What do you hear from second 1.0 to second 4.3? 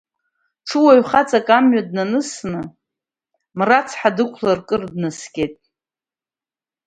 хаҵак мҩа данысны, мрацҳа